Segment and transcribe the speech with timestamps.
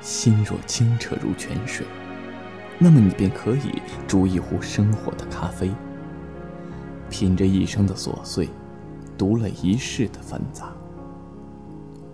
[0.00, 1.86] 心若清澈如泉水，
[2.78, 5.70] 那么你便可以煮一壶生活的咖啡，
[7.10, 8.48] 品着一生的琐碎，
[9.18, 10.72] 读了一世的繁杂。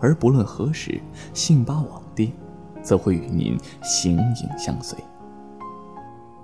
[0.00, 1.00] 而不论何时，
[1.32, 2.32] 信巴网店
[2.82, 4.98] 则会与您形影相随。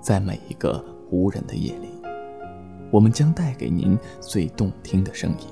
[0.01, 1.89] 在每一个无人的夜里，
[2.89, 5.47] 我们将带给您最动听的声音。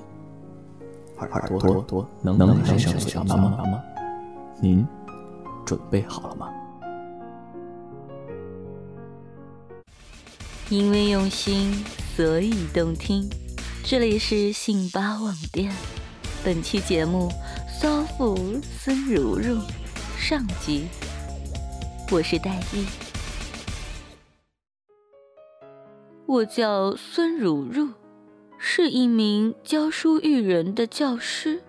[1.19, 3.79] 耳朵朵能能陪上小妈妈吗？
[4.59, 4.85] 您
[5.71, 6.51] 准备好了吗？
[10.69, 13.29] 因为用心，所以动听。
[13.81, 15.71] 这里是信八网店，
[16.43, 17.31] 本期节目。
[17.79, 19.57] 骚妇孙如如
[20.17, 20.89] 上集，
[22.11, 22.85] 我是戴一，
[26.25, 27.93] 我叫孙如如，
[28.57, 31.63] 是一名教书育人的教师，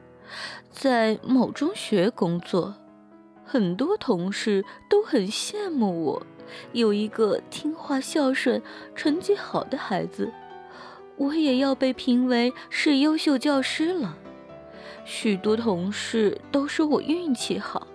[0.73, 2.75] 在某中学工作，
[3.53, 6.27] 很多同事都很羡慕我，
[6.73, 8.63] 有一个听话孝顺、
[8.95, 10.33] 成绩好的孩子，
[11.19, 14.17] 我也要被评为是优秀教师了。
[15.05, 17.87] 许多同事都说我运气好，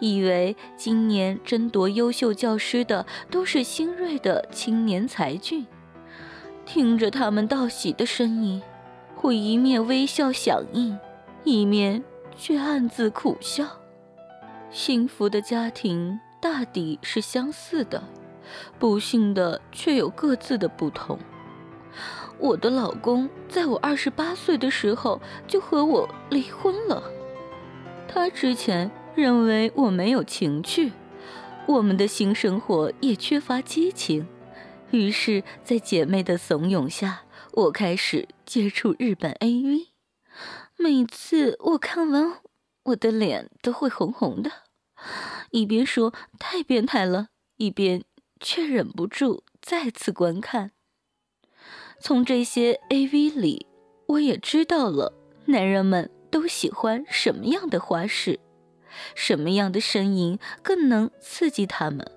[0.00, 5.68] 以为今年争夺优秀教师的都是新锐的青年才俊。
[6.64, 8.60] 听着他们道喜的声音，
[9.22, 10.98] 我一面微笑响应，
[11.44, 12.02] 一面
[12.36, 13.68] 却暗自苦笑。
[14.76, 18.04] 幸福的家庭大抵是相似的，
[18.78, 21.18] 不幸的却有各自的不同。
[22.38, 25.18] 我的老公在我二十八岁的时候
[25.48, 27.02] 就和我离婚了。
[28.06, 30.92] 他之前认为我没有情趣，
[31.66, 34.28] 我们的新生活也缺乏激情，
[34.90, 39.86] 于是，在姐妹的怂恿下，我开始接触日本 AV。
[40.76, 42.40] 每次我看完，
[42.82, 44.52] 我的脸都会红红的，
[45.50, 48.04] 一边说太变态了，一边
[48.40, 50.72] 却忍不住再次观看。
[51.98, 53.66] 从这些 AV 里，
[54.06, 55.12] 我也知道了
[55.46, 58.38] 男人们都喜欢什么样的花式，
[59.14, 62.10] 什么样的声音更能刺激他们。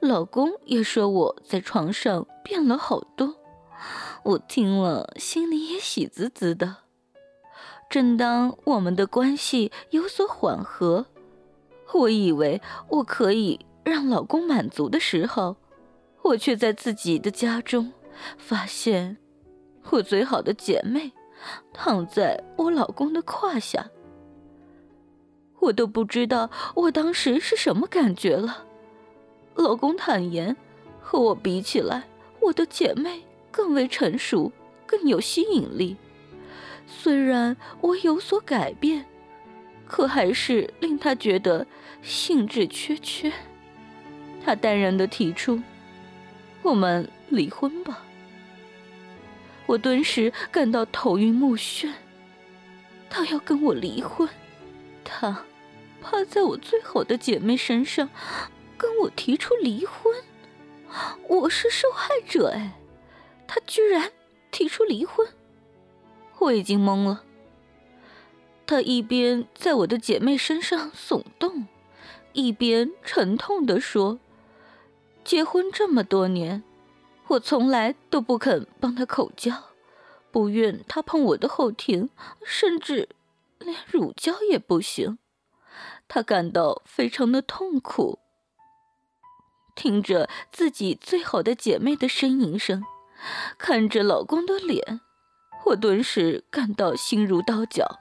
[0.00, 3.36] 老公也说我在床上变了好多，
[4.22, 6.78] 我听了心里也喜滋滋的。
[7.90, 11.06] 正当我们的关系有所缓和，
[11.94, 15.56] 我以为我可以让老公满足的时候，
[16.22, 17.92] 我却在自己的家中。
[18.36, 19.16] 发现
[19.90, 21.12] 我最好的姐妹
[21.72, 23.90] 躺在我老公的胯下，
[25.60, 28.64] 我都不知道我当时是什么感觉了。
[29.54, 30.56] 老公坦言，
[31.00, 32.08] 和我比起来，
[32.40, 33.22] 我的姐妹
[33.52, 34.50] 更为成熟，
[34.84, 35.96] 更有吸引力。
[36.86, 39.06] 虽然我有所改变，
[39.88, 41.66] 可还是令他觉得
[42.02, 43.32] 兴致缺缺。
[44.44, 45.60] 他淡然的提出
[46.62, 48.04] ：“我们离婚吧。”
[49.66, 51.90] 我顿时感到头晕目眩。
[53.10, 54.28] 他要跟我离婚，
[55.02, 55.44] 他
[56.02, 58.10] 趴在我最好的姐妹身上，
[58.76, 60.14] 跟我提出离婚。
[61.26, 62.72] 我是受害者哎，
[63.46, 64.12] 他居然
[64.50, 65.26] 提出离婚，
[66.38, 67.24] 我已经懵了。
[68.68, 71.66] 他一边在我的姐妹身上耸动，
[72.34, 74.18] 一边沉痛地说
[75.24, 76.62] ：“结婚这么多年。”
[77.28, 79.70] 我从来都不肯帮他口交，
[80.30, 82.10] 不愿他碰我的后庭，
[82.44, 83.08] 甚至
[83.58, 85.18] 连乳胶也不行。
[86.06, 88.18] 他感到非常的痛苦。
[89.74, 92.84] 听着自己最好的姐妹的呻吟声，
[93.56, 95.00] 看着老公的脸，
[95.64, 97.98] 我顿时感到心如刀绞，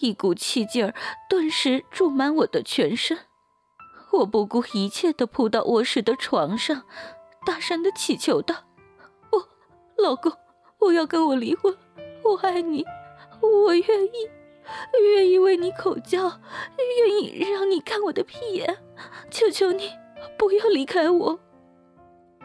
[0.00, 0.94] 一股气劲儿
[1.28, 3.18] 顿时注满我的全身。
[4.12, 6.84] 我不顾一切地扑到卧室的床上。
[7.44, 8.64] 大声的祈求道
[9.30, 9.48] ：“我
[10.02, 10.32] 老公，
[10.80, 11.76] 我要跟我离婚，
[12.24, 12.84] 我爱你，
[13.40, 14.28] 我愿意，
[15.14, 16.40] 愿意为你口交，
[16.98, 18.78] 愿意让你看我的屁眼，
[19.30, 19.92] 求求你
[20.36, 21.38] 不要离开我。”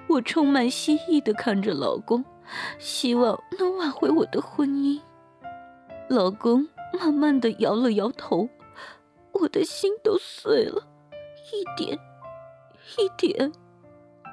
[0.08, 2.24] 我充满希冀的看着老公，
[2.78, 5.00] 希望能挽回我的婚姻。
[6.10, 8.50] 老公慢慢的摇了摇头，
[9.34, 10.88] 我的心都碎了，
[11.52, 11.98] 一点，
[12.98, 13.52] 一点。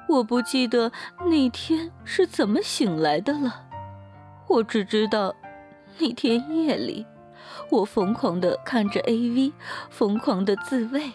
[0.07, 0.91] 我不记得
[1.25, 3.67] 那天是怎么醒来的了，
[4.47, 5.35] 我只知道
[5.99, 7.05] 那天夜里，
[7.69, 9.53] 我疯狂的看着 AV，
[9.89, 11.11] 疯狂的自慰，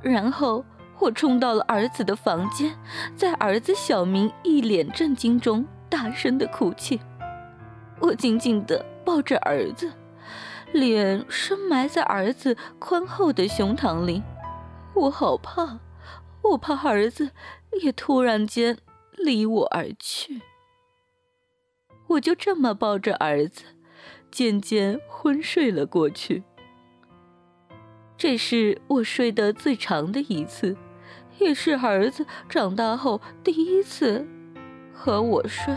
[0.00, 0.64] 然后
[0.98, 2.74] 我冲到了儿子的房间，
[3.14, 6.98] 在儿子小明一脸震惊中大声的哭泣。
[8.00, 9.92] 我紧紧的抱着儿子，
[10.72, 14.22] 脸深埋在儿子宽厚的胸膛里，
[14.94, 15.78] 我好怕，
[16.42, 17.30] 我怕儿子
[17.80, 18.78] 也突然间
[19.16, 20.42] 离我而去。
[22.08, 23.64] 我就这么抱着儿子，
[24.30, 26.44] 渐渐昏睡了过去。
[28.18, 30.76] 这是我睡得最长的一次，
[31.38, 34.26] 也是儿子长大后第一次
[34.92, 35.74] 和我睡。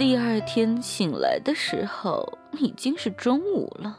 [0.00, 3.98] 第二天醒来的时候，已经是中午了。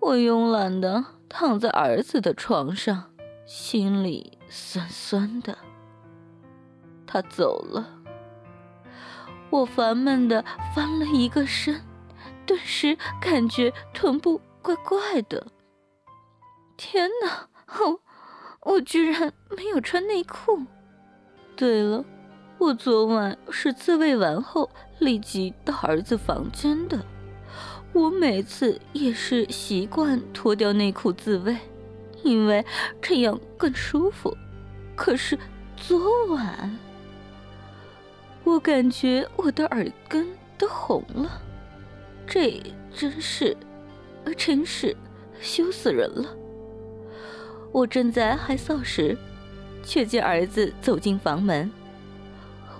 [0.00, 3.12] 我慵懒的躺在儿子的床上，
[3.46, 5.56] 心里酸酸的。
[7.06, 8.02] 他走了，
[9.50, 10.44] 我烦闷的
[10.74, 11.80] 翻了一个身，
[12.44, 15.46] 顿时感觉臀部怪怪的。
[16.76, 17.48] 天哪，
[17.78, 18.00] 我
[18.72, 20.64] 我居然没有穿内裤。
[21.54, 22.04] 对了，
[22.60, 24.68] 我昨晚是自慰完后
[24.98, 27.02] 立即到儿子房间的。
[27.94, 31.56] 我每次也是习惯脱掉内裤自慰，
[32.22, 32.62] 因为
[33.00, 34.36] 这样更舒服。
[34.94, 35.38] 可是
[35.74, 36.78] 昨晚，
[38.44, 40.28] 我感觉我的耳根
[40.58, 41.40] 都红了，
[42.26, 42.62] 这
[42.94, 43.56] 真是，
[44.36, 44.94] 真是
[45.40, 46.28] 羞死人了。
[47.72, 49.16] 我正在害臊时，
[49.82, 51.72] 却见儿子走进房门。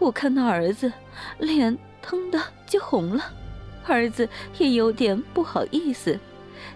[0.01, 0.93] 我看到儿子
[1.39, 3.23] 脸腾的就红了。
[3.87, 6.19] 儿子也有点不好意思，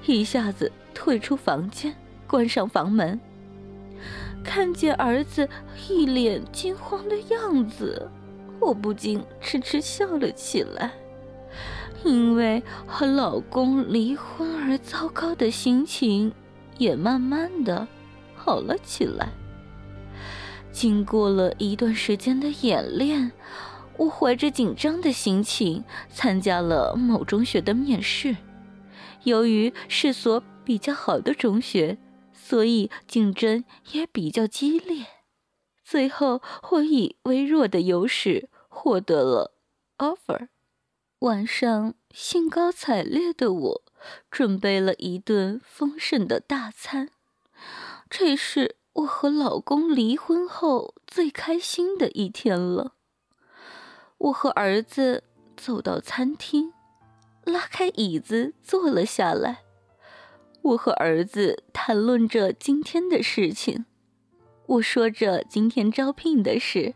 [0.07, 1.95] 一下子退出房间，
[2.27, 3.19] 关上房门。
[4.45, 5.49] 看见儿子
[5.89, 8.11] 一脸惊慌的样子，
[8.61, 10.93] 我不禁痴痴笑了起来，
[12.05, 16.33] 因为和老公离婚而糟糕的心情
[16.77, 17.87] 也慢慢的
[18.35, 19.29] 好了起来。
[20.75, 23.31] 经过了一段时间的演练。
[23.97, 28.37] 我怀着紧张的心情参加了某中学的面试，
[29.23, 31.97] 由于是所比较好的中学，
[32.33, 35.07] 所以竞争也比较激烈。
[35.85, 36.43] 最后，
[36.73, 39.55] 我以微弱的优势获得了
[39.99, 40.49] offer。
[41.21, 43.83] 晚上，兴高采烈的我
[44.29, 47.11] 准备了一顿丰盛的大餐，
[48.11, 52.95] 这是我和老公离婚后最开心的一天了。
[54.19, 55.25] 我和儿子
[55.57, 56.73] 走到餐厅，
[57.45, 59.63] 拉开椅子坐了下来。
[60.63, 63.85] 我和儿子谈论着今天的事情，
[64.67, 66.95] 我说着今天招聘的事，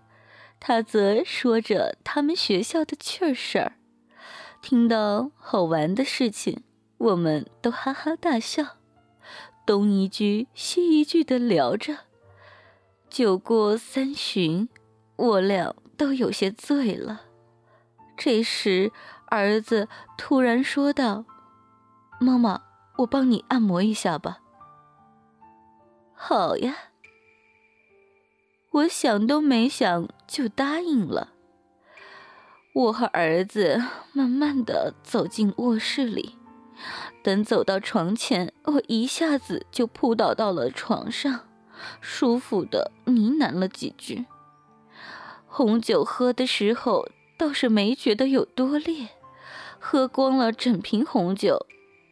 [0.60, 3.72] 他则说着他们学校的趣事儿。
[4.62, 6.62] 听到好玩的事情，
[6.96, 8.77] 我们都哈哈大笑，
[9.68, 11.98] 东一句西一句的聊着。
[13.10, 14.68] 酒过三巡，
[15.16, 15.76] 我俩。
[15.98, 17.22] 都有些醉了。
[18.16, 18.92] 这时，
[19.26, 21.24] 儿子突然说道
[22.20, 22.62] ：“妈妈，
[22.98, 24.38] 我帮你按摩一下吧。
[26.14, 26.76] ”“好呀。”
[28.70, 31.32] 我想都没想就答应了。
[32.72, 33.82] 我和儿子
[34.12, 36.37] 慢慢的走进卧室里，
[37.22, 41.48] 等走到床前，我一下子就扑倒到了床上，
[42.00, 44.26] 舒服的呢喃了几句。
[45.46, 47.08] 红酒喝的时候
[47.38, 49.08] 倒是没觉得有多烈，
[49.78, 51.66] 喝光了整瓶红酒，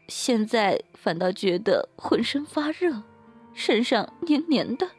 [0.09, 3.03] 现在反倒觉得浑身发热，
[3.55, 4.91] 身上黏黏的。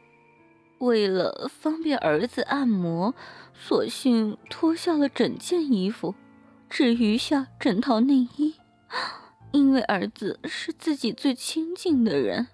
[0.78, 3.12] 为了方便儿子按摩，
[3.52, 6.14] 索性脱下了整件衣服，
[6.70, 8.54] 只余下整套内衣。
[9.58, 12.46] 因为儿子是自己最亲近的人，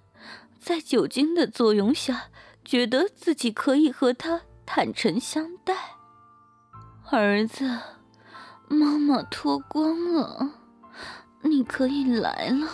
[0.59, 2.29] 在酒精的作用下，
[2.65, 4.41] 觉得自己可以和他。
[4.67, 5.75] 坦诚相待，
[7.11, 7.79] 儿子，
[8.67, 10.53] 妈妈脱光了，
[11.43, 12.67] 你可以来了。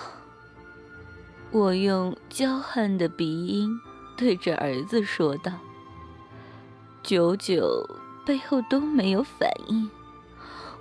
[1.50, 3.68] 我用娇憨的鼻音
[4.16, 5.50] 对着儿子说道。
[7.02, 7.84] 久久
[8.24, 9.90] 背后都没有反应，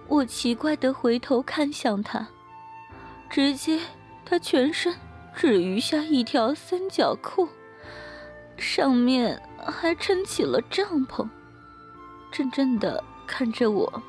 [0.08, 2.28] 我奇怪的回头看向他，
[3.30, 3.80] 直接
[4.26, 4.96] 他全身
[5.36, 7.50] 只余下一条三角裤，
[8.58, 9.42] 上面。
[9.62, 11.28] 还撑起了帐篷，
[12.32, 14.02] 怔怔的看着我。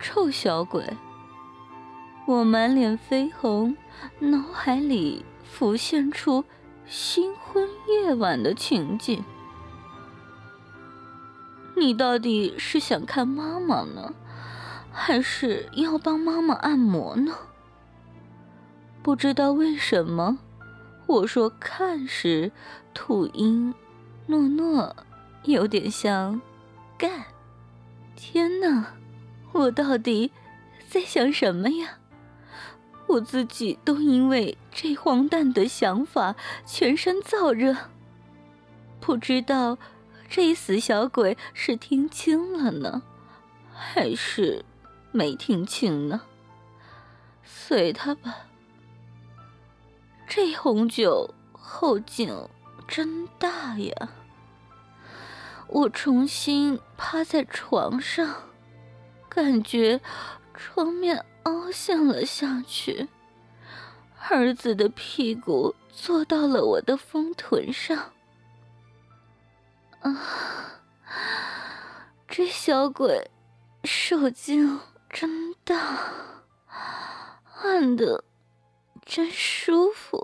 [0.00, 0.84] 臭小鬼！
[2.26, 3.76] 我满脸绯红，
[4.18, 6.44] 脑海里浮现出
[6.86, 9.24] 新婚夜晚的情景。
[11.76, 14.12] 你到底是想看妈妈呢，
[14.90, 17.32] 还是要帮妈妈按摩呢？
[19.02, 20.38] 不知道为什么，
[21.06, 22.52] 我说看时，
[22.94, 23.74] 吐音。
[24.26, 24.94] 诺诺，
[25.42, 26.40] 有点像
[26.96, 27.24] 干。
[28.14, 28.94] 天哪，
[29.50, 30.30] 我到底
[30.88, 31.98] 在想什么呀？
[33.08, 37.76] 我自己都因为这荒诞的想法全身燥热。
[39.00, 39.76] 不知道
[40.30, 43.02] 这死小鬼是听清了呢，
[43.74, 44.64] 还是
[45.10, 46.20] 没听清呢？
[47.42, 48.46] 随他吧。
[50.34, 52.34] 这红酒后劲
[52.88, 54.08] 真大呀！
[55.68, 58.36] 我重新趴在床上，
[59.28, 60.00] 感觉
[60.54, 63.08] 床面凹陷了下去，
[64.30, 68.12] 儿子的屁股坐到了我的丰臀上。
[70.00, 70.80] 啊，
[72.26, 73.30] 这小鬼
[73.84, 76.10] 受劲真大，
[77.62, 78.24] 按的
[79.04, 80.20] 真舒服。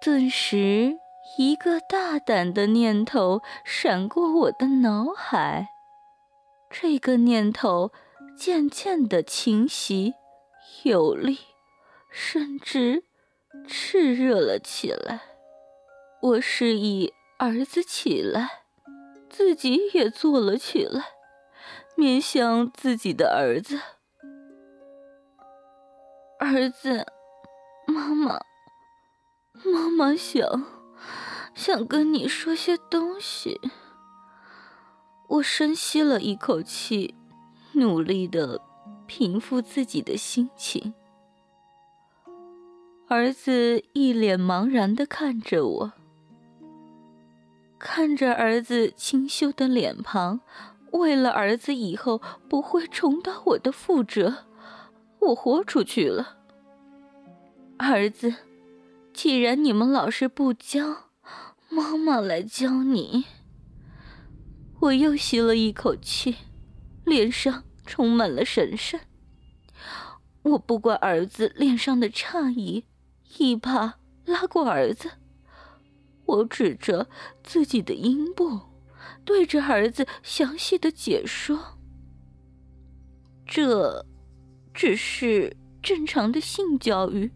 [0.00, 0.98] 顿时。
[1.36, 5.68] 一个大胆的念头闪过我的脑海，
[6.70, 7.90] 这个念头
[8.36, 10.14] 渐渐的清晰、
[10.84, 11.40] 有力，
[12.08, 13.02] 甚至
[13.66, 15.22] 炽热了起来。
[16.20, 18.64] 我示意儿子起来，
[19.28, 21.04] 自己也坐了起来，
[21.96, 23.80] 面向自己的儿子。
[26.40, 27.06] 儿子，
[27.86, 28.40] 妈妈，
[29.64, 30.64] 妈妈想。
[31.54, 33.60] 想跟你说些东西。
[35.28, 37.14] 我深吸了一口气，
[37.74, 38.60] 努力的
[39.06, 40.94] 平复自己的心情。
[43.06, 45.92] 儿子一脸茫然的看着我，
[47.78, 50.40] 看着儿子清秀的脸庞，
[50.90, 54.46] 为了儿子以后不会重蹈我的覆辙，
[55.26, 56.38] 我豁出去了。
[57.78, 58.34] 儿子，
[59.12, 61.10] 既然你们老师不教。
[61.70, 63.24] 妈妈来教你。
[64.80, 66.36] 我又吸了一口气，
[67.04, 69.00] 脸上充满了神圣。
[70.42, 72.84] 我不管儿子脸上的诧异，
[73.38, 75.10] 一把拉过儿子，
[76.26, 77.08] 我指着
[77.42, 78.60] 自己的阴部，
[79.24, 81.78] 对着儿子详细的解说
[83.48, 84.06] ：“这
[84.74, 87.30] 只是正常的性教育，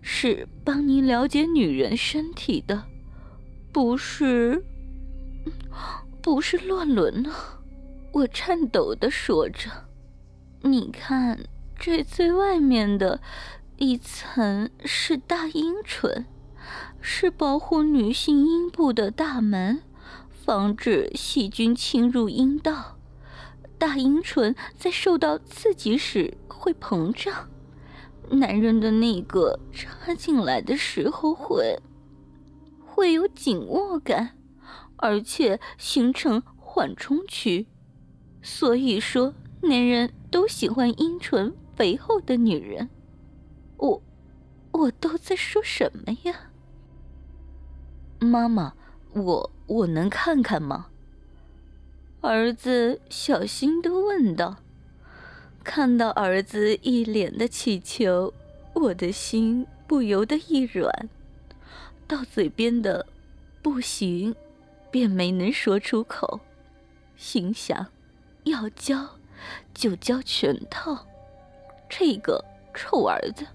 [0.00, 2.84] 是帮你了解女人身体的。”
[3.72, 4.64] 不是，
[6.22, 7.32] 不是乱伦呢！
[8.12, 9.70] 我颤抖的说着
[10.62, 11.44] ：“你看，
[11.78, 13.20] 这最外面的
[13.76, 16.26] 一层是大阴唇，
[17.00, 19.82] 是保护女性阴部的大门，
[20.28, 22.99] 防止细菌侵入阴道。
[23.80, 27.48] 大阴唇在受到刺激时会膨胀，
[28.30, 31.80] 男人的那个插进来的时候会。”
[32.92, 34.36] 会有紧握感，
[34.96, 37.66] 而且形成缓冲区，
[38.42, 39.32] 所以说
[39.62, 42.90] 男人都喜欢阴唇肥厚的女人。
[43.78, 44.02] 我，
[44.72, 46.50] 我都在说什么呀？
[48.18, 48.74] 妈妈，
[49.14, 50.88] 我我能看看吗？
[52.22, 54.56] 儿子小心的问道。
[55.64, 58.32] 看到儿子一脸的乞求，
[58.74, 61.08] 我的心不由得一软。
[62.06, 63.06] 到嘴边的
[63.62, 64.34] “不行”，
[64.90, 66.40] 便没能说出口。
[67.16, 67.86] 心想，
[68.44, 69.10] 要教
[69.72, 71.06] 就教全套。
[71.88, 73.46] 这个臭儿子，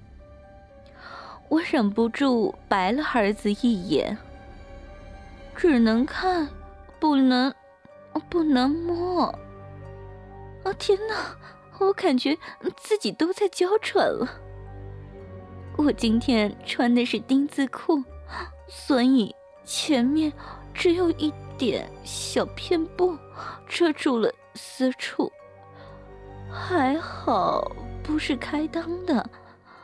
[1.49, 4.17] 我忍不住白了儿子一眼。
[5.55, 6.49] 只能看，
[6.99, 7.53] 不能，
[8.29, 9.23] 不能摸。
[10.63, 11.35] 啊天哪！
[11.79, 12.37] 我感觉
[12.77, 14.27] 自己都在娇喘了。
[15.77, 18.03] 我今天穿的是丁字裤。
[18.67, 20.33] 所以前面
[20.73, 23.15] 只有一点小片布
[23.67, 25.31] 遮住了私处，
[26.49, 29.29] 还好不是开裆的，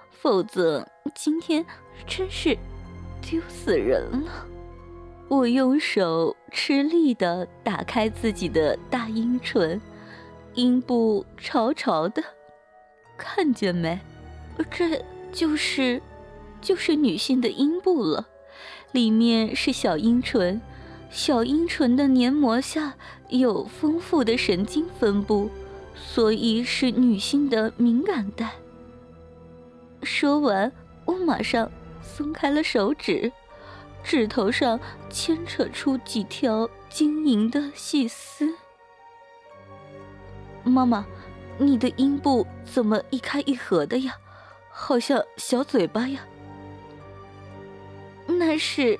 [0.10, 0.84] 否则
[1.14, 1.64] 今天
[2.08, 2.58] 真是
[3.22, 4.48] 丢死人了。
[5.32, 9.80] 我用手吃力的打开自己的大阴唇，
[10.56, 12.22] 阴部潮潮的，
[13.18, 13.98] 看见没？
[14.70, 16.02] 这就是，
[16.60, 18.28] 就是女性的阴部了。
[18.92, 20.62] 里面是小阴唇，
[21.10, 22.96] 小阴唇的黏膜下
[23.30, 25.50] 有丰富的神经分布，
[25.96, 28.52] 所以是女性的敏感带。
[30.04, 30.70] 说完，
[31.06, 31.72] 我马上
[32.02, 33.32] 松开了手指，
[34.04, 34.80] 指头上
[35.10, 38.54] 牵扯出几条晶莹的细丝。
[40.64, 41.06] 妈妈，
[41.58, 44.16] 你的阴部怎么一开一合的呀？
[44.70, 46.22] 好像小嘴巴呀。
[48.26, 49.00] 那是，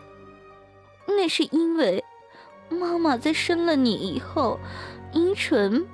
[1.08, 2.04] 那是因为
[2.70, 4.60] 妈妈在生了你以后，
[5.14, 5.86] 阴唇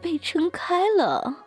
[0.00, 1.46] 被撑开了。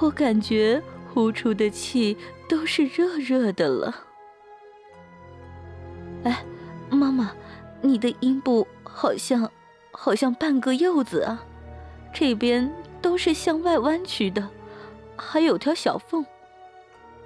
[0.00, 0.82] 我感觉
[1.12, 2.16] 呼出的气
[2.48, 3.94] 都是热热的了。
[6.24, 6.44] 哎，
[6.90, 7.32] 妈妈，
[7.80, 9.50] 你的阴部好像，
[9.92, 11.44] 好像半个柚子啊，
[12.12, 14.48] 这边都是向外弯曲的，
[15.16, 16.24] 还有条小缝。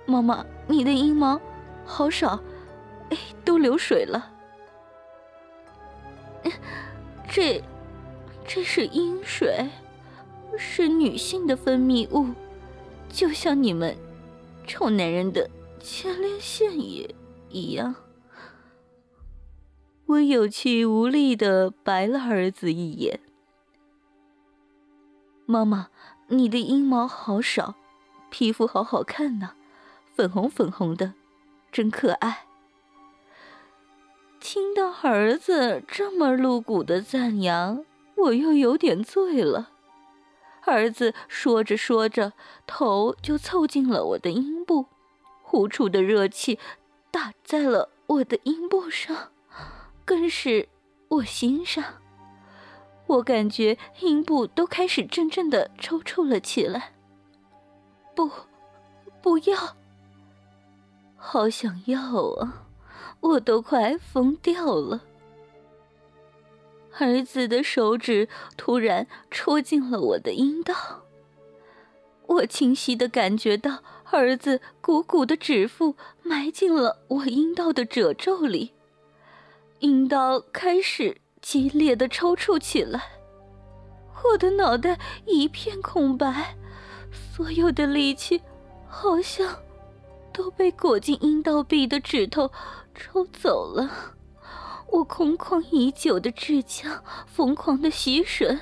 [0.05, 1.40] 妈妈，你的阴毛
[1.85, 2.40] 好少，
[3.11, 4.33] 哎，都流水了。
[7.31, 7.62] 这，
[8.47, 9.69] 这是阴水，
[10.57, 12.35] 是女性的分泌物，
[13.11, 13.95] 就像你们
[14.67, 17.14] 臭男人的前列腺液
[17.50, 17.95] 一样。
[20.09, 23.21] 我有气无力的白了儿子一眼。
[25.45, 25.88] 妈妈，
[26.29, 27.75] 你的阴毛好少，
[28.31, 29.50] 皮肤好好看呢，
[30.15, 31.12] 粉红粉红的，
[31.71, 32.47] 真可爱。
[34.41, 37.85] 听到儿子这么露骨的赞扬，
[38.17, 39.73] 我又有点醉了。
[40.62, 42.33] 儿子说着说着，
[42.67, 44.87] 头就凑近了我的阴部，
[45.43, 46.59] 呼出的热气
[47.11, 49.33] 打在了我的阴部上。
[50.09, 50.67] 更是
[51.09, 51.85] 我心上，
[53.07, 56.95] 我感觉阴部都开始阵阵的抽搐了起来。
[58.15, 58.31] 不，
[59.21, 59.77] 不要！
[61.15, 62.00] 好想要
[62.41, 62.65] 啊，
[63.21, 65.03] 我都快疯掉了。
[66.99, 70.75] 儿子的手指突然戳进了我的阴道，
[72.29, 78.73] 我清晰的感觉到儿子鼓鼓的指腹埋进了我阴道的褶皱里。
[79.80, 83.00] 阴道开始激烈的抽搐起来，
[84.25, 86.56] 我的脑袋一片空白，
[87.12, 88.42] 所有的力气
[88.88, 89.62] 好像
[90.32, 92.50] 都被裹进阴道壁的指头
[92.92, 94.16] 抽走了。
[94.90, 98.58] 我空旷已久的志腔疯狂的吸吮，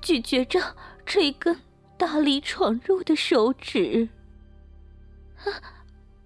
[0.00, 1.60] 咀嚼着这根
[1.98, 4.08] 大力闯入的手指。
[5.44, 5.44] 啊，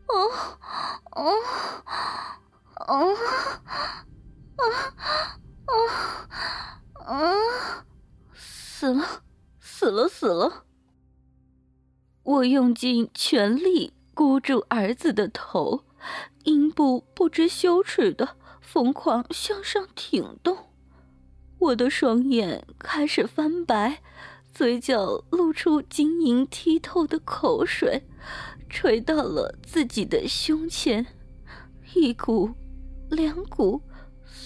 [0.07, 0.31] 哦，
[1.11, 1.33] 哦，
[2.87, 3.17] 哦。
[4.63, 5.39] 啊
[7.05, 7.85] 啊啊！
[8.33, 9.23] 死了，
[9.61, 10.65] 死了，死了！
[12.23, 15.85] 我用尽全力箍住儿子的头，
[16.45, 20.57] 阴部不知羞耻的疯狂向上挺动，
[21.59, 24.03] 我的双眼开始翻白，
[24.53, 28.07] 嘴角露出晶莹剔透的口水，
[28.69, 31.07] 垂到了自己的胸前，
[31.95, 32.51] 一股，
[33.11, 33.83] 两股。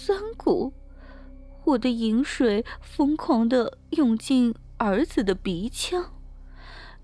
[0.07, 0.71] 三股，
[1.65, 6.13] 我的饮水疯狂的涌进儿子的鼻腔，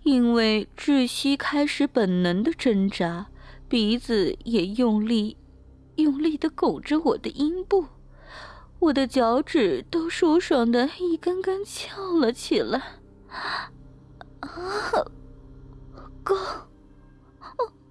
[0.04, 3.28] 因为窒息开始本能的挣扎，
[3.68, 5.36] 鼻子也用力、
[5.96, 7.88] 用力的拱着我的阴部，
[8.80, 13.02] 我的脚趾都舒爽的一根根翘了起来，
[14.40, 14.50] 啊，
[16.24, 17.50] 高，啊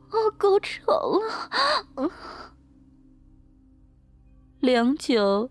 [0.09, 0.81] 啊，高潮
[1.19, 2.11] 了，
[4.63, 5.51] 良久，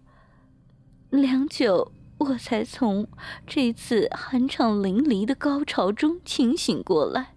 [1.09, 3.09] 良久，我才从
[3.45, 7.33] 这次酣畅淋漓的高潮中清醒过来。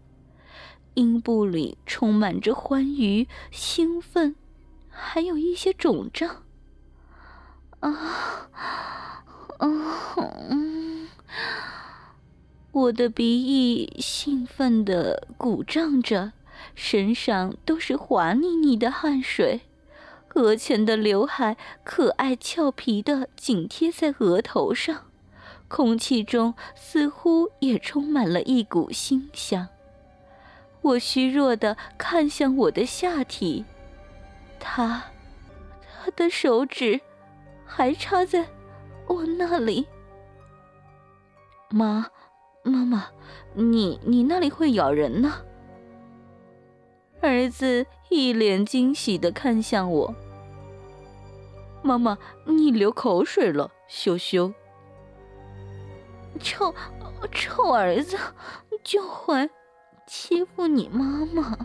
[0.94, 4.37] 阴部里充满着欢愉、兴奋，
[4.88, 6.44] 还有一些肿胀。
[7.80, 7.90] 啊，
[9.58, 9.68] 啊，
[10.50, 11.08] 嗯，
[12.70, 16.34] 我的鼻翼兴奋的鼓胀着，
[16.76, 19.62] 身上都是滑腻腻的汗水。
[20.35, 25.03] 额前的刘海可爱俏皮的紧贴在额头上，
[25.68, 29.68] 空气中似乎也充满了一股馨香。
[30.83, 33.64] 我虚弱的看向我的下体，
[34.59, 35.05] 他，
[35.81, 37.01] 他的手指
[37.64, 38.47] 还插在
[39.07, 39.87] 我那里。
[41.70, 42.09] 妈，
[42.62, 43.07] 妈妈，
[43.55, 45.40] 你你那里会咬人呢？
[47.20, 50.14] 儿子一脸惊喜的看向我。
[51.85, 52.16] 妈妈，
[52.47, 54.53] 你流口水了，羞羞。
[56.40, 56.75] 臭
[57.31, 58.16] 臭儿子，
[58.83, 59.51] 就会
[60.07, 61.59] 欺负你妈妈。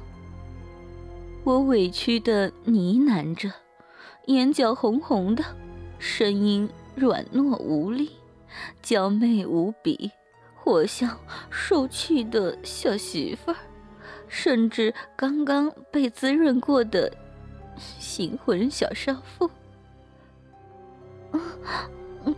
[1.46, 3.50] 我委屈的呢喃着，
[4.26, 5.44] 眼角红红的，
[5.98, 8.12] 声音软糯无力，
[8.82, 10.12] 娇媚无比，
[10.54, 11.18] 活像
[11.50, 13.58] 受气的小媳妇儿，
[14.28, 17.12] 甚至刚刚被滋润过的
[17.80, 19.50] 新婚小少妇。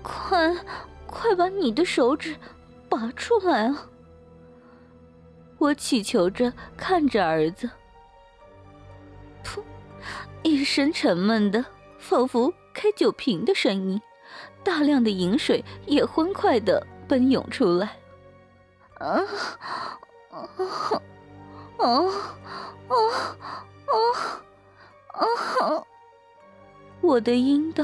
[0.01, 0.55] 快，
[1.05, 2.35] 快把你的手指
[2.89, 3.87] 拔出来啊！
[5.57, 7.69] 我祈求着，看着儿子。
[9.43, 9.61] 噗，
[10.43, 11.65] 一声沉闷的，
[11.99, 14.01] 仿佛开酒瓶的声音，
[14.63, 17.97] 大量的饮水也欢快的奔涌出来。
[18.95, 19.21] 啊，
[20.29, 20.49] 啊啊
[21.77, 21.87] 啊
[25.07, 25.23] 啊
[25.59, 25.83] 啊！
[27.01, 27.83] 我的阴道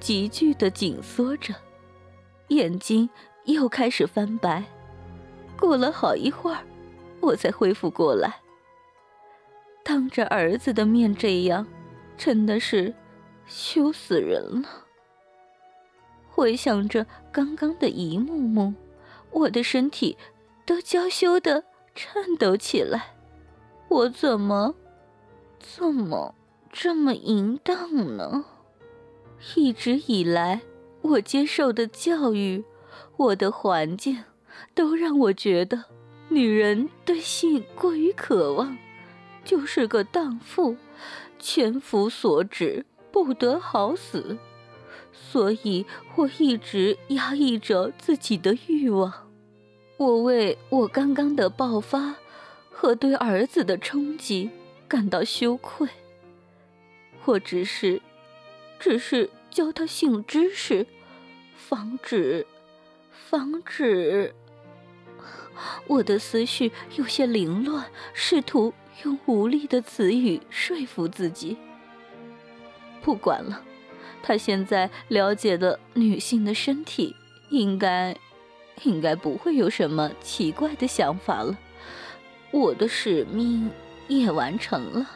[0.00, 1.54] 急剧的紧缩着，
[2.48, 3.08] 眼睛
[3.44, 4.64] 又开始翻白。
[5.58, 6.60] 过了好一会儿，
[7.20, 8.40] 我才恢复过来。
[9.82, 11.66] 当着儿子的面这样，
[12.16, 12.94] 真的是
[13.46, 14.68] 羞死人了。
[16.28, 18.72] 回想着刚刚的一幕幕，
[19.30, 20.16] 我的身体
[20.64, 23.14] 都娇羞的颤抖起来。
[23.88, 24.74] 我怎么，
[25.58, 26.34] 怎么
[26.70, 28.44] 这么淫荡呢？
[29.54, 30.62] 一直以来，
[31.02, 32.64] 我接受的教育，
[33.16, 34.24] 我的环境，
[34.74, 35.84] 都让我觉得
[36.28, 38.76] 女人对性过于渴望。
[39.44, 40.76] 就是个荡妇，
[41.38, 44.36] 千夫所指，不得好死。
[45.10, 49.12] 所以我一直压抑着自己的欲望。
[49.96, 52.16] 我为我刚刚的爆发
[52.70, 54.50] 和对儿子的冲击
[54.86, 55.88] 感到羞愧。
[57.24, 58.02] 我只是，
[58.78, 60.86] 只是教他性知识，
[61.56, 62.46] 防止，
[63.10, 64.34] 防止。
[65.86, 68.74] 我的思绪有些凌乱，试图。
[69.04, 71.56] 用无力的词语说服自己。
[73.00, 73.62] 不管了，
[74.24, 77.14] 他现在了解了女性的身体，
[77.50, 78.16] 应该，
[78.82, 81.56] 应该不会有什么奇怪的想法了。
[82.50, 83.70] 我的使命
[84.08, 85.08] 也完成了。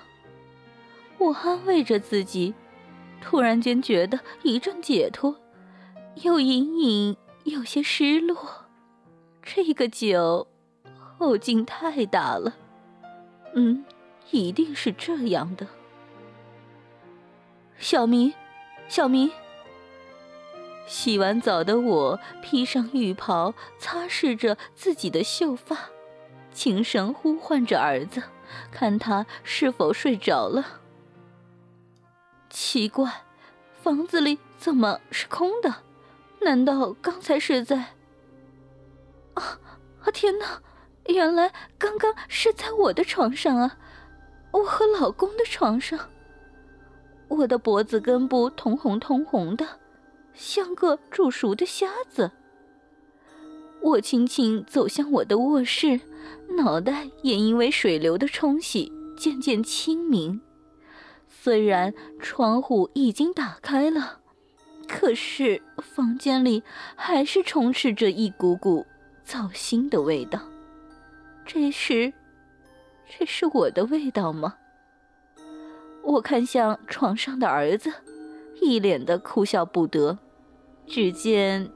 [1.18, 2.54] 我安慰着自己，
[3.22, 5.36] 突然间觉得一阵解脱，
[6.16, 8.66] 又隐隐有些失落。
[9.42, 10.46] 这个酒
[11.16, 12.54] 后劲太大了。
[13.54, 13.84] 嗯，
[14.30, 15.66] 一定是这样的。
[17.78, 18.34] 小明，
[18.88, 19.30] 小明。
[20.86, 25.78] 洗完澡的我披上浴袍，擦拭着自己的秀发，
[26.52, 28.22] 轻声呼唤着儿子，
[28.70, 30.81] 看他是否睡着了。
[32.52, 33.10] 奇怪，
[33.82, 35.74] 房子里怎么是空的？
[36.42, 37.94] 难道刚才是在……
[39.32, 39.58] 啊
[40.02, 40.10] 啊！
[40.12, 40.60] 天哪！
[41.06, 43.78] 原来刚刚是在我的床上啊，
[44.50, 45.98] 我和老公的床上。
[47.28, 49.66] 我的脖子根部通红通红的，
[50.34, 52.30] 像个煮熟的虾子。
[53.80, 55.98] 我轻轻走向我的卧室，
[56.50, 60.38] 脑袋也因为水流的冲洗渐渐清明。
[61.44, 64.20] 虽然窗户已经打开了，
[64.86, 66.62] 可是房间里
[66.94, 68.86] 还是充斥着一股股
[69.24, 70.38] 糟心的味道。
[71.44, 72.12] 这是，
[73.18, 74.54] 这是我的味道吗？
[76.04, 77.92] 我看向床上的儿子，
[78.60, 80.16] 一脸的哭笑不得。
[80.86, 81.68] 只见，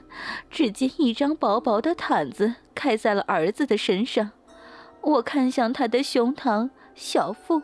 [0.50, 4.32] 只见一张薄薄的毯子盖在了儿子的身上。
[5.00, 7.62] 我看向他的胸膛、小腹，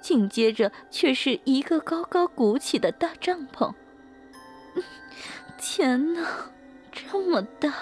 [0.00, 3.74] 紧接着却是一个高高鼓起的大帐篷。
[5.58, 6.50] 天哪，
[6.90, 7.72] 这么大！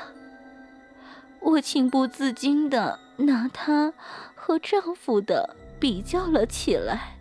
[1.41, 2.99] 我情不自禁的。
[3.21, 3.93] 拿它
[4.37, 7.19] 和丈夫的比较了起来，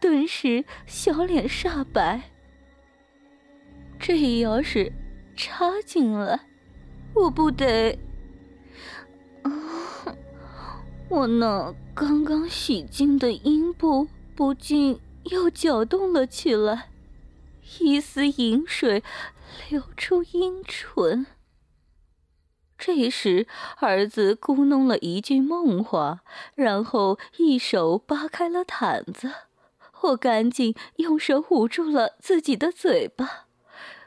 [0.00, 2.30] 顿时小脸煞白。
[4.00, 4.90] 这要是
[5.36, 6.40] 插进来，
[7.12, 7.98] 我不得……
[9.42, 9.52] 啊
[11.10, 14.08] 我那刚刚洗净的阴部
[14.38, 16.90] 不禁又搅动了起来，
[17.80, 19.02] 一丝淫水
[19.68, 21.26] 流出阴唇。
[22.78, 23.48] 这时，
[23.78, 26.20] 儿子咕哝了一句梦话，
[26.54, 29.32] 然后一手扒开了毯子。
[30.02, 33.48] 我赶紧用手捂住了自己的嘴巴，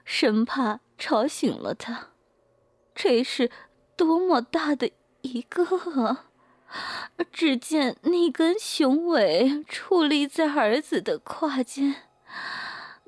[0.06, 2.12] 生怕吵醒了他。
[2.96, 3.52] 这是
[3.98, 4.92] 多么大的
[5.24, 5.66] 一个
[6.02, 6.31] 啊！
[7.32, 11.96] 只见那根雄伟矗立在儿子的胯间。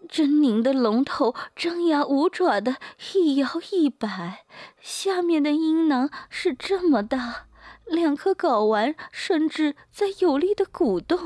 [0.09, 2.75] 狰狞的龙头张牙舞爪的
[3.13, 4.45] 一摇一摆，
[4.79, 7.45] 下面的阴囊是这么大，
[7.85, 11.17] 两颗睾丸甚至在有力的鼓动。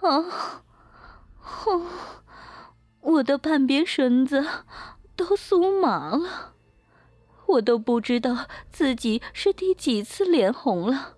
[0.00, 0.64] 啊，
[1.66, 1.86] 哦，
[3.00, 4.44] 我的半边身子
[5.14, 6.51] 都酥麻了，
[7.52, 11.14] 我都不知道自己是第几次脸红了。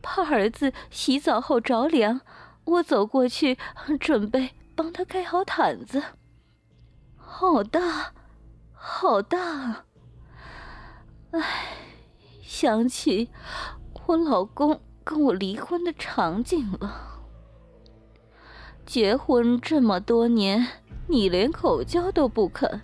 [0.00, 2.20] 怕儿子洗澡后着凉，
[2.64, 3.58] 我走过去
[4.00, 4.50] 准备。
[4.78, 6.00] 帮他盖好毯子，
[7.16, 8.12] 好大，
[8.72, 9.86] 好大！
[11.32, 11.40] 唉，
[12.42, 13.28] 想起
[14.06, 17.24] 我老公跟我离婚的场景了。
[18.86, 20.64] 结婚这么多年，
[21.08, 22.80] 你连口交都不肯。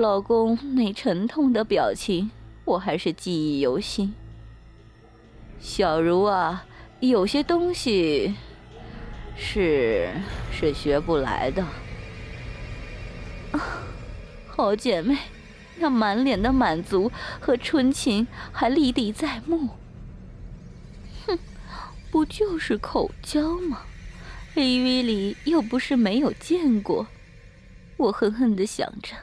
[0.00, 2.30] 老公那沉痛的表情，
[2.64, 4.14] 我还是记忆犹新。
[5.58, 6.64] 小茹啊，
[7.00, 8.34] 有些东西
[9.36, 10.10] 是
[10.50, 11.66] 是学不来的。
[14.48, 15.18] 好姐妹，
[15.76, 19.68] 那满脸的满足和春情还历历在目。
[21.26, 21.38] 哼，
[22.10, 23.82] 不就是口交吗
[24.54, 27.06] ？AV 里又不是没有见过。
[27.98, 29.14] 我恨恨地想着，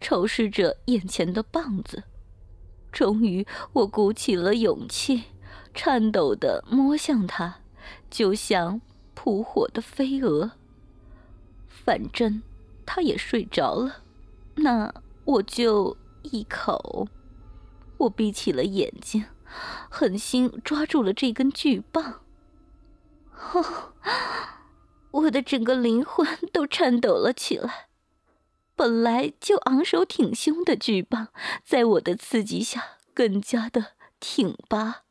[0.00, 2.04] 瞅视着眼前的棒子。
[2.90, 5.24] 终于，我鼓起了勇气。
[5.74, 7.60] 颤抖的摸向他，
[8.10, 8.80] 就像
[9.14, 10.50] 扑火的飞蛾。
[11.68, 12.42] 反正
[12.84, 14.02] 他也睡着了，
[14.56, 14.92] 那
[15.24, 17.06] 我就一口。
[17.98, 19.26] 我闭起了眼睛，
[19.88, 22.22] 狠心抓住了这根巨棒。
[23.52, 23.92] 哦，
[25.12, 27.87] 我的整个灵魂都颤抖了起来。
[28.78, 31.30] 本来就昂首挺胸的巨棒，
[31.64, 35.02] 在我的刺激下更加的挺拔。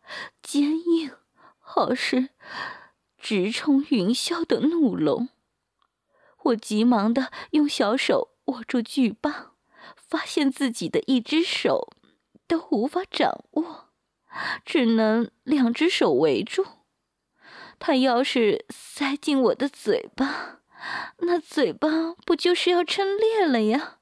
[0.42, 1.12] 坚硬，
[1.60, 2.30] 好似
[3.18, 5.28] 直冲云霄的怒龙。
[6.44, 9.52] 我急忙的用小手握住巨棒，
[9.98, 11.90] 发现自己的一只手
[12.48, 13.90] 都无法掌握，
[14.64, 16.66] 只能两只手围住。
[17.78, 20.62] 他要是塞进我的嘴巴，
[21.20, 24.00] 那嘴巴不就是要撑裂了呀？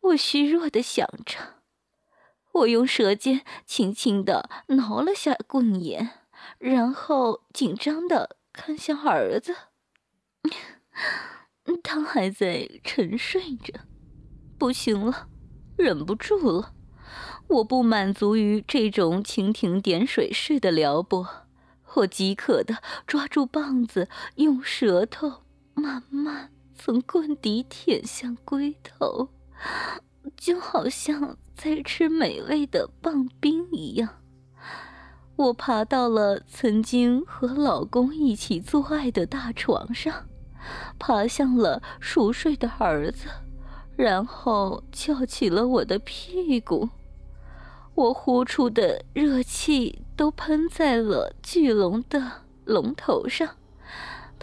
[0.00, 1.62] 我虚弱的想着。
[2.52, 6.10] 我用舌尖轻轻的挠了下棍眼，
[6.58, 9.56] 然后紧张的看向儿子。
[11.82, 13.80] 他还在沉睡着，
[14.58, 15.28] 不行了，
[15.76, 16.74] 忍不住了。
[17.48, 21.26] 我不满足于这种蜻蜓点水式的撩拨，
[21.94, 25.41] 我饥渴的抓住棒子，用舌头
[25.74, 29.28] 慢慢从棍底舔向龟头。
[30.36, 34.08] 就好像在吃美味的棒冰一样。
[35.36, 40.26] 我爬到了曾经和老公一起做爱的大床上，
[40.98, 43.26] 爬向了熟睡的儿子，
[43.96, 46.88] 然后翘起了我的屁股。
[47.94, 53.56] 我呼出的热气都喷在了巨龙的龙头上，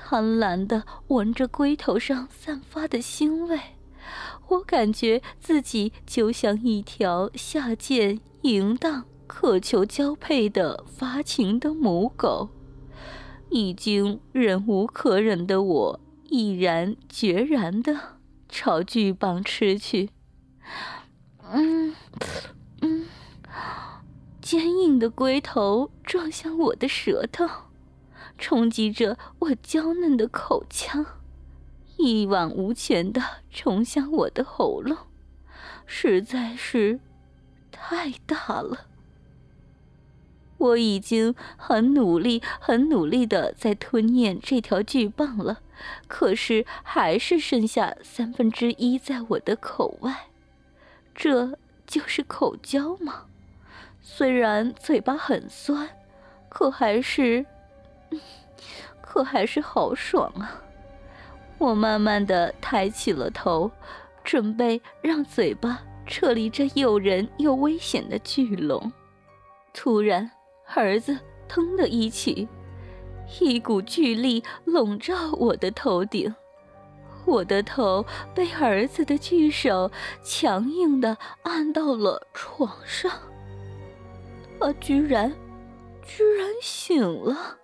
[0.01, 3.59] 贪婪的闻着龟头上散发的腥味。
[4.47, 12.47] 我感觉自己就像一条下贱、淫荡、渴求交配的发情的母狗，
[13.49, 17.99] 已经忍无可忍的我，毅然决然的
[18.47, 20.11] 朝巨蚌吃去。
[21.51, 21.93] 嗯，
[22.81, 23.05] 嗯，
[24.41, 27.45] 坚硬的龟头撞向我的舌头，
[28.39, 31.05] 冲击着我娇嫩的口腔。
[31.97, 33.21] 一往无前的
[33.51, 34.97] 冲向我的喉咙，
[35.85, 37.01] 实在是
[37.71, 38.87] 太大了。
[40.57, 45.61] 我已经很努力、很努力的在吞咽这条巨棒了，
[46.07, 50.27] 可是还是剩下三分之一在我的口外。
[51.13, 53.25] 这就是口交吗？
[54.01, 55.89] 虽然嘴巴很酸，
[56.47, 57.45] 可还是，
[59.01, 60.61] 可还是好爽啊！
[61.57, 63.69] 我慢慢的抬起了头，
[64.23, 68.91] 准备让嘴巴撤离这诱人又危险的巨龙。
[69.73, 70.31] 突然，
[70.73, 71.17] 儿子
[71.47, 72.47] 腾的一起，
[73.41, 76.33] 一股巨力笼罩我的头顶，
[77.25, 79.91] 我的头被儿子的巨手
[80.23, 83.11] 强硬的按到了床上。
[84.59, 85.33] 他居然，
[86.03, 87.58] 居然醒了！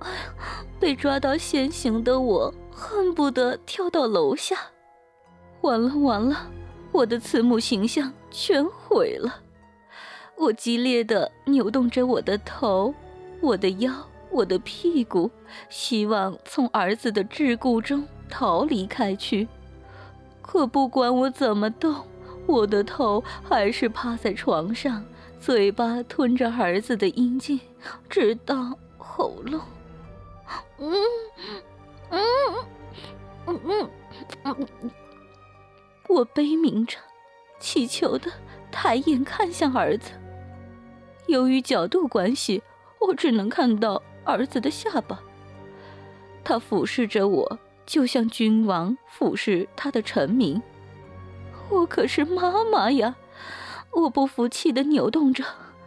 [0.00, 0.34] 哎呀，
[0.78, 2.54] 被抓到现行的我。
[2.80, 4.56] 恨不得跳到楼下，
[5.62, 6.48] 完了完了，
[6.92, 9.40] 我的慈母形象全毁了。
[10.36, 12.94] 我激烈的扭动着我的头、
[13.40, 13.92] 我的腰、
[14.30, 15.28] 我的屁股，
[15.68, 19.48] 希望从儿子的桎梏中逃离开去。
[20.40, 22.06] 可不管我怎么动，
[22.46, 25.04] 我的头还是趴在床上，
[25.40, 27.58] 嘴巴吞着儿子的阴茎，
[28.08, 29.60] 直到喉咙。
[30.78, 30.94] 嗯。
[32.10, 33.88] 嗯嗯
[34.44, 34.90] 嗯，
[36.08, 36.98] 我悲鸣着，
[37.58, 38.30] 乞求的
[38.70, 40.12] 抬眼看向儿子。
[41.26, 42.62] 由于角度关系，
[43.00, 45.20] 我只能看到儿子的下巴。
[46.42, 50.60] 他俯视着我，就像君王俯视他的臣民。
[51.68, 53.14] 我可是妈妈呀！
[53.90, 55.44] 我不服气的扭动着，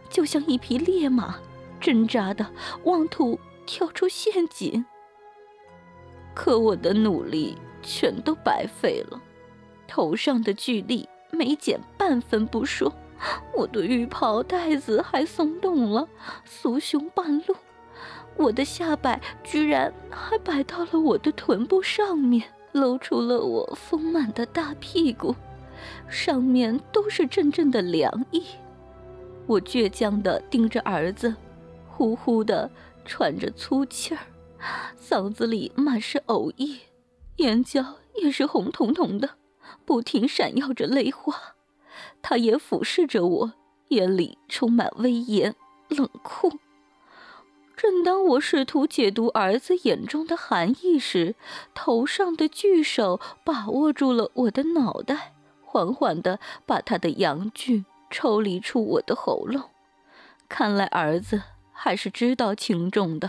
[0.08, 1.36] 就像一匹烈马，
[1.80, 2.46] 挣扎的
[2.84, 4.84] 妄图跳出陷阱。
[6.34, 9.20] 可我的努力全都白费了，
[9.86, 12.92] 头上的巨力没减半分不说，
[13.54, 16.08] 我的浴袍带子还松动了，
[16.46, 17.54] 酥胸半露，
[18.36, 25.34] 我的下摆居然还摆到了我的臀部上面，露出了我丰满的大屁股，
[26.08, 28.42] 上面都是阵阵的凉意。
[29.46, 31.34] 我倔强地盯着儿子，
[31.88, 32.70] 呼呼地
[33.04, 34.20] 喘着粗气儿，
[35.00, 36.80] 嗓子里满是呕意，
[37.36, 39.30] 眼角也是红彤彤的。
[39.84, 41.54] 不停闪耀着泪花，
[42.20, 43.52] 他也俯视着我，
[43.88, 45.54] 眼里充满威严
[45.88, 46.58] 冷酷。
[47.76, 51.34] 正当我试图解读儿子眼中的含义时，
[51.74, 55.34] 头上的巨手把握住了我的脑袋，
[55.64, 59.70] 缓缓地把他的阳具抽离出我的喉咙。
[60.48, 61.42] 看来儿子
[61.84, 63.28] 还是知道轻重的，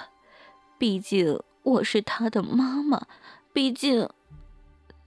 [0.77, 3.07] 毕竟我是他的妈妈，
[3.51, 4.07] 毕竟。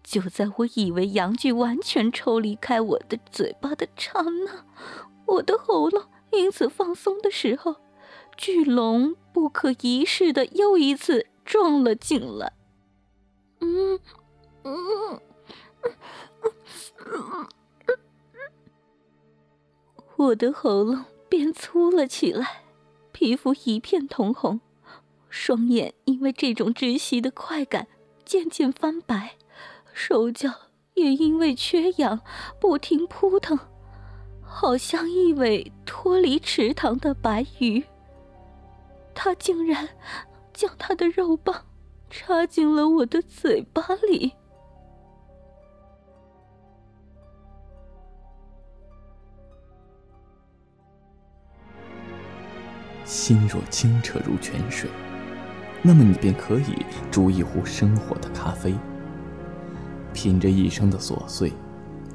[0.03, 4.65] 就在我以为阳具完全抽离开我的嘴巴的刹那，
[5.27, 7.77] 我的喉咙因此放松的时候，
[8.37, 12.53] 巨龙不可一世的又一次撞了进来。
[13.61, 14.01] 嗯
[14.65, 15.21] 嗯
[20.17, 22.63] 我的喉咙变粗了起来，
[23.19, 24.61] 皮肤一片通红，
[25.31, 27.87] 双眼因为这种窒息的快感
[28.27, 29.37] 渐渐翻白。
[29.95, 30.53] 手脚
[30.93, 32.21] 也因为缺氧
[32.61, 33.59] 不停扑腾，
[34.43, 37.83] 好像一尾脱离池塘的白鱼。
[39.15, 39.89] 他竟然
[40.53, 41.65] 将他的肉棒
[42.11, 44.35] 插进了我的嘴巴里。
[53.07, 54.91] 心若清澈如泉水，
[55.81, 58.75] 那么你便可以煮一壶生活的咖啡。
[60.13, 61.53] 品着一生的琐碎，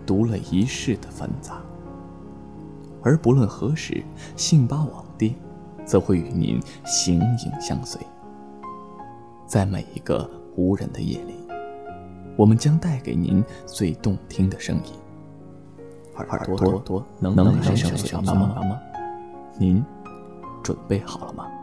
[0.05, 1.61] 读了一世的繁杂。
[3.01, 4.03] 而不论何时，
[4.35, 5.33] 信巴网店
[5.85, 8.01] 则会与您形影相随。
[9.47, 11.35] 在每一个无人的夜里，
[12.35, 14.93] 我们将带给您最动听的声音。
[16.17, 18.79] 耳朵多能能让声音小妈妈吗？
[19.57, 19.83] 您
[20.63, 21.60] 准备好了吗？